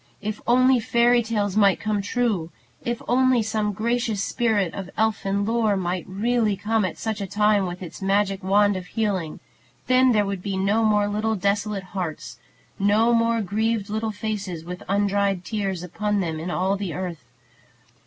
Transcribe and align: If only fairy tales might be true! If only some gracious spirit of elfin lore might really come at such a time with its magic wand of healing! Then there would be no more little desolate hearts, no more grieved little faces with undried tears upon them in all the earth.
If 0.19 0.41
only 0.47 0.79
fairy 0.79 1.21
tales 1.21 1.55
might 1.55 1.79
be 1.85 2.01
true! 2.01 2.49
If 2.83 3.03
only 3.07 3.43
some 3.43 3.71
gracious 3.71 4.23
spirit 4.23 4.73
of 4.73 4.89
elfin 4.97 5.45
lore 5.45 5.77
might 5.77 6.07
really 6.09 6.57
come 6.57 6.83
at 6.85 6.97
such 6.97 7.21
a 7.21 7.27
time 7.27 7.67
with 7.67 7.83
its 7.83 8.01
magic 8.01 8.43
wand 8.43 8.75
of 8.75 8.87
healing! 8.87 9.39
Then 9.85 10.11
there 10.11 10.25
would 10.25 10.41
be 10.41 10.57
no 10.57 10.83
more 10.83 11.07
little 11.07 11.35
desolate 11.35 11.83
hearts, 11.93 12.39
no 12.79 13.13
more 13.13 13.43
grieved 13.43 13.91
little 13.91 14.09
faces 14.11 14.65
with 14.65 14.81
undried 14.89 15.45
tears 15.45 15.83
upon 15.83 16.19
them 16.19 16.39
in 16.39 16.49
all 16.49 16.77
the 16.77 16.95
earth. 16.95 17.23